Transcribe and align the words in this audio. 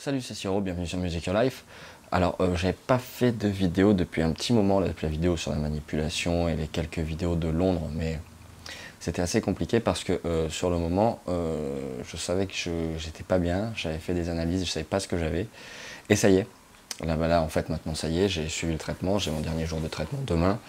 Salut, 0.00 0.20
c'est 0.20 0.34
Siro, 0.34 0.60
bienvenue 0.60 0.86
sur 0.86 0.96
Music 0.98 1.26
Your 1.26 1.36
Life. 1.36 1.64
Alors, 2.12 2.36
euh, 2.38 2.54
j'avais 2.54 2.72
pas 2.72 3.00
fait 3.00 3.32
de 3.32 3.48
vidéo 3.48 3.94
depuis 3.94 4.22
un 4.22 4.30
petit 4.30 4.52
moment, 4.52 4.80
depuis 4.80 5.06
la 5.06 5.10
vidéo 5.10 5.36
sur 5.36 5.50
la 5.50 5.56
manipulation 5.56 6.48
et 6.48 6.54
les 6.54 6.68
quelques 6.68 7.00
vidéos 7.00 7.34
de 7.34 7.48
Londres, 7.48 7.90
mais 7.96 8.20
c'était 9.00 9.22
assez 9.22 9.40
compliqué 9.40 9.80
parce 9.80 10.04
que 10.04 10.20
euh, 10.24 10.48
sur 10.50 10.70
le 10.70 10.78
moment, 10.78 11.18
euh, 11.26 11.80
je 12.08 12.16
savais 12.16 12.46
que 12.46 12.54
j'étais 12.96 13.24
pas 13.24 13.40
bien, 13.40 13.72
j'avais 13.74 13.98
fait 13.98 14.14
des 14.14 14.28
analyses, 14.28 14.64
je 14.64 14.70
savais 14.70 14.84
pas 14.84 15.00
ce 15.00 15.08
que 15.08 15.18
j'avais, 15.18 15.48
et 16.08 16.14
ça 16.14 16.30
y 16.30 16.36
est. 16.36 16.46
Là, 17.04 17.16
bah 17.16 17.26
là, 17.26 17.42
en 17.42 17.48
fait, 17.48 17.68
maintenant, 17.68 17.96
ça 17.96 18.06
y 18.06 18.22
est, 18.22 18.28
j'ai 18.28 18.48
suivi 18.48 18.74
le 18.74 18.78
traitement, 18.78 19.18
j'ai 19.18 19.32
mon 19.32 19.40
dernier 19.40 19.66
jour 19.66 19.80
de 19.80 19.88
traitement 19.88 20.20
demain. 20.24 20.60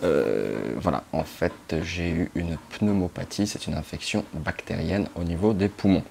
voilà, 0.00 1.02
en 1.12 1.24
fait, 1.24 1.74
j'ai 1.82 2.08
eu 2.10 2.30
une 2.36 2.56
pneumopathie, 2.78 3.48
c'est 3.48 3.66
une 3.66 3.74
infection 3.74 4.24
bactérienne 4.32 5.08
au 5.16 5.24
niveau 5.24 5.54
des 5.54 5.68
poumons. 5.68 6.04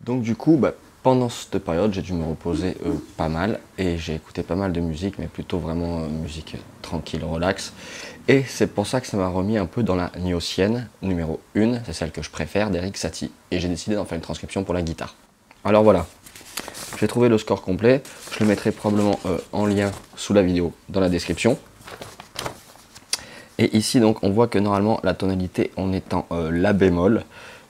Donc, 0.00 0.22
du 0.22 0.36
coup, 0.36 0.56
bah, 0.56 0.74
pendant 1.04 1.28
cette 1.28 1.58
période, 1.58 1.92
j'ai 1.92 2.00
dû 2.00 2.14
me 2.14 2.24
reposer 2.24 2.78
euh, 2.86 2.94
pas 3.18 3.28
mal 3.28 3.60
et 3.76 3.98
j'ai 3.98 4.14
écouté 4.14 4.42
pas 4.42 4.54
mal 4.54 4.72
de 4.72 4.80
musique, 4.80 5.18
mais 5.18 5.26
plutôt 5.26 5.58
vraiment 5.58 6.00
euh, 6.00 6.08
musique 6.08 6.56
tranquille, 6.80 7.22
relax. 7.22 7.74
Et 8.26 8.42
c'est 8.42 8.68
pour 8.68 8.86
ça 8.86 9.02
que 9.02 9.06
ça 9.06 9.18
m'a 9.18 9.28
remis 9.28 9.58
un 9.58 9.66
peu 9.66 9.82
dans 9.82 9.96
la 9.96 10.10
Niocienne, 10.18 10.88
numéro 11.02 11.40
1, 11.54 11.84
c'est 11.84 11.92
celle 11.92 12.10
que 12.10 12.22
je 12.22 12.30
préfère, 12.30 12.70
d'Eric 12.70 12.96
Satie. 12.96 13.30
Et 13.50 13.60
j'ai 13.60 13.68
décidé 13.68 13.96
d'en 13.96 14.06
faire 14.06 14.16
une 14.16 14.22
transcription 14.22 14.64
pour 14.64 14.72
la 14.72 14.80
guitare. 14.80 15.14
Alors 15.62 15.82
voilà, 15.82 16.06
j'ai 16.98 17.06
trouvé 17.06 17.28
le 17.28 17.36
score 17.36 17.60
complet. 17.60 18.02
Je 18.32 18.40
le 18.40 18.46
mettrai 18.46 18.72
probablement 18.72 19.20
euh, 19.26 19.36
en 19.52 19.66
lien 19.66 19.90
sous 20.16 20.32
la 20.32 20.42
vidéo 20.42 20.72
dans 20.88 21.00
la 21.00 21.10
description. 21.10 21.58
Et 23.58 23.76
ici, 23.76 24.00
donc, 24.00 24.24
on 24.24 24.30
voit 24.30 24.48
que 24.48 24.58
normalement, 24.58 25.00
la 25.04 25.12
tonalité, 25.12 25.70
en 25.76 25.92
étant 25.92 26.26
La 26.50 26.72
bémol. 26.72 27.22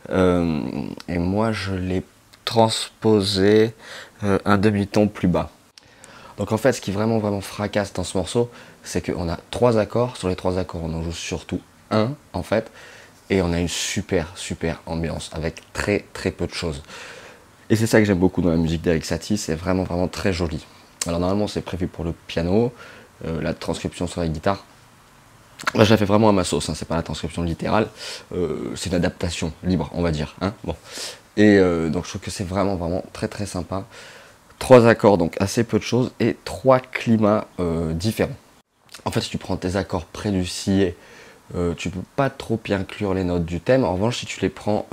et 0.09 1.19
moi, 1.19 1.53
je 1.53 1.75
l'ai 1.75 2.03
transposer 2.45 3.75
euh, 4.23 4.39
un 4.45 4.59
demi-ton 4.59 5.09
plus 5.09 5.29
bas. 5.29 5.51
Donc 6.39 6.53
en 6.53 6.57
fait, 6.57 6.73
ce 6.73 6.81
qui 6.81 6.91
vraiment 6.91 7.19
vraiment 7.19 7.41
fracasse 7.41 7.93
dans 7.93 8.05
ce 8.05 8.17
morceau, 8.17 8.51
c'est 8.83 9.05
qu'on 9.05 9.29
a 9.29 9.39
trois 9.51 9.79
accords. 9.79 10.17
Sur 10.17 10.29
les 10.29 10.37
trois 10.37 10.59
accords, 10.59 10.83
on 10.83 10.93
en 10.95 11.03
joue 11.03 11.13
surtout 11.13 11.61
un 11.91 12.15
en 12.33 12.43
fait, 12.43 12.71
et 13.31 13.43
on 13.43 13.53
a 13.53 13.59
une 13.59 13.69
super 13.69 14.33
super 14.37 14.83
ambiance 14.87 15.31
avec 15.33 15.63
très 15.73 16.05
très 16.13 16.31
peu 16.31 16.47
de 16.47 16.53
choses. 16.53 16.83
Et 17.71 17.77
c'est 17.77 17.87
ça 17.87 17.99
que 17.99 18.05
j'aime 18.05 18.19
beaucoup 18.19 18.43
dans 18.43 18.51
la 18.51 18.57
musique 18.57 18.83
d'Eric 18.83 19.05
Satie, 19.05 19.39
c'est 19.39 19.55
vraiment 19.55 19.85
vraiment 19.85 20.09
très 20.09 20.33
joli. 20.33 20.65
Alors 21.07 21.21
normalement, 21.21 21.49
c'est 21.49 21.63
prévu 21.63 21.87
pour 21.87 22.05
le 22.05 22.13
piano, 22.27 22.73
euh, 23.25 23.41
la 23.41 23.55
transcription 23.55 24.07
sur 24.07 24.21
la 24.21 24.29
guitare. 24.29 24.65
Là, 25.75 25.85
je 25.85 25.91
la 25.91 25.97
fais 25.97 26.05
vraiment 26.05 26.29
à 26.29 26.33
ma 26.33 26.45
sauce, 26.45 26.69
hein, 26.69 26.75
c'est 26.77 26.87
pas 26.87 26.97
la 26.97 27.03
transcription 27.03 27.43
littérale, 27.43 27.89
euh, 28.35 28.73
c'est 28.77 28.91
une 28.91 28.97
adaptation 28.97 29.53
libre, 29.63 29.89
on 29.95 30.03
va 30.03 30.11
dire. 30.11 30.35
Hein 30.41 30.53
bon. 30.65 30.77
Et 31.37 31.59
euh, 31.59 31.89
donc 31.89 32.05
je 32.05 32.11
trouve 32.11 32.21
que 32.21 32.31
c'est 32.31 32.45
vraiment 32.45 32.77
vraiment 32.77 33.05
très 33.13 33.29
très 33.29 33.47
sympa. 33.47 33.85
Trois 34.59 34.87
accords, 34.87 35.19
donc 35.19 35.37
assez 35.41 35.65
peu 35.65 35.79
de 35.79 35.85
choses, 35.85 36.13
et 36.21 36.37
trois 36.45 36.79
climats 36.79 37.47
euh, 37.61 37.93
différents. 37.93 38.37
En 39.05 39.11
fait, 39.11 39.21
si 39.21 39.31
tu 39.31 39.39
prends 39.39 39.57
tes 39.57 39.77
accords 39.77 40.07
près 40.07 40.31
du 40.31 40.47
sillet, 40.47 40.97
euh, 41.55 41.75
tu 41.75 41.91
peux 41.91 42.01
pas 42.17 42.31
trop 42.31 42.59
y 42.69 42.73
inclure 42.73 43.13
les 43.13 43.25
notes 43.25 43.45
du 43.45 43.61
thème. 43.61 43.85
En 43.85 43.93
revanche, 43.93 44.19
si 44.19 44.27
tu 44.27 44.41
les 44.41 44.49
prends 44.49 44.87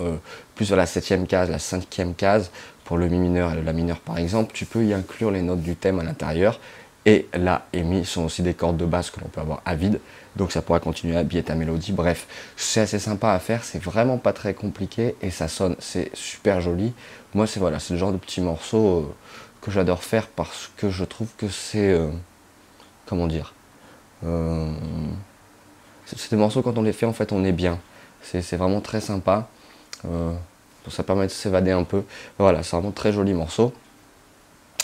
plus 0.55 0.67
vers 0.69 0.77
la 0.77 0.85
septième 0.85 1.27
case, 1.27 1.49
la 1.49 1.59
cinquième 1.59 2.15
case, 2.15 2.51
pour 2.83 2.97
le 2.97 3.07
mi 3.07 3.19
mineur 3.19 3.53
et 3.53 3.55
le 3.55 3.61
la 3.61 3.73
mineur 3.73 3.99
par 3.99 4.17
exemple, 4.17 4.51
tu 4.53 4.65
peux 4.65 4.83
y 4.83 4.93
inclure 4.93 5.31
les 5.31 5.41
notes 5.41 5.61
du 5.61 5.75
thème 5.75 5.99
à 5.99 6.03
l'intérieur. 6.03 6.59
Et 7.05 7.27
la 7.33 7.65
et 7.73 7.81
mi 7.81 8.05
sont 8.05 8.25
aussi 8.25 8.43
des 8.43 8.53
cordes 8.53 8.77
de 8.77 8.85
basse 8.85 9.09
que 9.09 9.19
l'on 9.19 9.27
peut 9.27 9.41
avoir 9.41 9.61
à 9.65 9.75
vide 9.75 9.99
donc 10.35 10.51
ça 10.51 10.61
pourra 10.61 10.79
continuer 10.79 11.15
à 11.15 11.19
habiller 11.19 11.43
ta 11.43 11.55
mélodie. 11.55 11.91
Bref, 11.91 12.27
c'est 12.55 12.81
assez 12.81 12.99
sympa 12.99 13.33
à 13.33 13.39
faire, 13.39 13.63
c'est 13.63 13.81
vraiment 13.81 14.17
pas 14.17 14.33
très 14.33 14.53
compliqué 14.53 15.15
et 15.21 15.29
ça 15.29 15.47
sonne, 15.47 15.75
c'est 15.79 16.09
super 16.13 16.61
joli. 16.61 16.93
Moi, 17.33 17.47
c'est 17.47 17.59
voilà, 17.59 17.79
c'est 17.79 17.93
le 17.93 17.99
genre 17.99 18.11
de 18.11 18.17
petit 18.17 18.41
morceau 18.41 18.99
euh, 18.99 19.15
que 19.61 19.71
j'adore 19.71 20.03
faire 20.03 20.27
parce 20.27 20.71
que 20.77 20.89
je 20.89 21.03
trouve 21.03 21.27
que 21.37 21.49
c'est. 21.49 21.91
Euh, 21.91 22.09
comment 23.05 23.27
dire 23.27 23.53
euh, 24.25 24.71
C'est 26.05 26.31
des 26.31 26.37
morceaux, 26.37 26.61
quand 26.61 26.77
on 26.77 26.83
les 26.83 26.93
fait, 26.93 27.05
en 27.05 27.13
fait, 27.13 27.31
on 27.31 27.43
est 27.43 27.51
bien. 27.51 27.79
C'est 28.21 28.55
vraiment 28.55 28.81
très 28.81 29.01
sympa. 29.01 29.47
ça 30.89 31.03
permet 31.03 31.25
de 31.25 31.31
s'évader 31.31 31.71
un 31.71 31.83
peu. 31.83 32.03
Voilà, 32.37 32.63
c'est 32.63 32.75
vraiment 32.75 32.91
très 32.91 33.11
joli 33.11 33.33
morceau. 33.33 33.73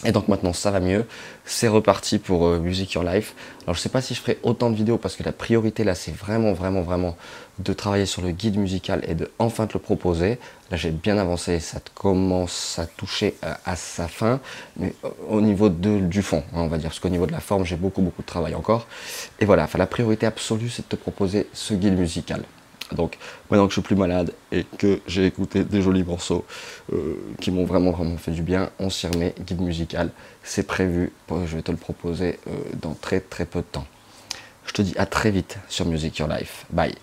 Et 0.05 0.11
donc 0.11 0.27
maintenant 0.27 0.53
ça 0.53 0.69
va 0.69 0.79
mieux, 0.79 1.05
c'est 1.43 1.67
reparti 1.67 2.19
pour 2.19 2.45
euh, 2.45 2.59
Music 2.59 2.93
Your 2.93 3.03
Life. 3.03 3.33
Alors 3.63 3.75
je 3.75 3.81
sais 3.81 3.89
pas 3.89 3.99
si 3.99 4.13
je 4.13 4.21
ferai 4.21 4.37
autant 4.43 4.69
de 4.69 4.75
vidéos 4.75 4.99
parce 4.99 5.15
que 5.15 5.23
la 5.23 5.31
priorité 5.31 5.83
là 5.83 5.95
c'est 5.95 6.15
vraiment 6.15 6.53
vraiment 6.53 6.83
vraiment 6.83 7.17
de 7.57 7.73
travailler 7.73 8.05
sur 8.05 8.21
le 8.21 8.29
guide 8.29 8.57
musical 8.57 9.03
et 9.07 9.15
de 9.15 9.31
enfin 9.39 9.65
te 9.65 9.73
le 9.73 9.79
proposer. 9.79 10.37
Là 10.69 10.77
j'ai 10.77 10.91
bien 10.91 11.17
avancé, 11.17 11.59
ça 11.59 11.79
commence 11.95 12.77
à 12.77 12.85
toucher 12.85 13.37
euh, 13.43 13.51
à, 13.65 13.75
sa 13.75 14.07
fin, 14.07 14.39
mais 14.75 14.93
au 15.29 15.41
niveau 15.41 15.67
du 15.69 16.21
fond 16.21 16.43
hein, 16.53 16.61
on 16.61 16.67
va 16.67 16.77
dire, 16.77 16.89
parce 16.89 16.99
qu'au 16.99 17.09
niveau 17.09 17.25
de 17.25 17.31
la 17.31 17.39
forme 17.39 17.65
j'ai 17.65 17.75
beaucoup 17.75 18.03
beaucoup 18.03 18.21
de 18.21 18.27
travail 18.27 18.53
encore. 18.53 18.85
Et 19.39 19.45
voilà, 19.45 19.67
la 19.75 19.87
priorité 19.87 20.27
absolue 20.27 20.69
c'est 20.69 20.83
de 20.83 20.95
te 20.95 20.95
proposer 20.95 21.47
ce 21.53 21.73
guide 21.73 21.97
musical. 21.97 22.43
Donc 22.93 23.17
maintenant 23.49 23.65
que 23.65 23.71
je 23.71 23.79
suis 23.79 23.81
plus 23.81 23.95
malade 23.95 24.33
et 24.51 24.63
que 24.77 24.99
j'ai 25.07 25.25
écouté 25.25 25.63
des 25.63 25.81
jolis 25.81 26.03
morceaux 26.03 26.45
euh, 26.93 27.15
qui 27.41 27.51
m'ont 27.51 27.65
vraiment 27.65 27.91
vraiment 27.91 28.17
fait 28.17 28.31
du 28.31 28.41
bien, 28.41 28.69
on 28.79 28.89
s'y 28.89 29.07
remet, 29.07 29.35
guide 29.39 29.61
musical, 29.61 30.11
c'est 30.43 30.65
prévu, 30.65 31.11
je 31.29 31.55
vais 31.55 31.61
te 31.61 31.71
le 31.71 31.77
proposer 31.77 32.39
euh, 32.47 32.51
dans 32.81 32.93
très 32.93 33.19
très 33.19 33.45
peu 33.45 33.59
de 33.59 33.65
temps. 33.65 33.87
Je 34.65 34.73
te 34.73 34.81
dis 34.81 34.93
à 34.97 35.05
très 35.05 35.31
vite 35.31 35.57
sur 35.69 35.85
Music 35.85 36.17
Your 36.17 36.27
Life. 36.29 36.65
Bye. 36.69 36.95